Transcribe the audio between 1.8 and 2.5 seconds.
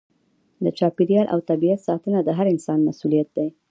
ساتنه د هر